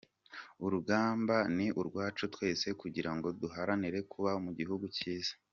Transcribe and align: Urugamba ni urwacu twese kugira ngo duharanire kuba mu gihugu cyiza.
Urugamba 0.65 1.35
ni 1.55 1.67
urwacu 1.79 2.23
twese 2.33 2.67
kugira 2.81 3.11
ngo 3.15 3.27
duharanire 3.41 3.99
kuba 4.11 4.31
mu 4.43 4.51
gihugu 4.59 4.85
cyiza. 4.99 5.33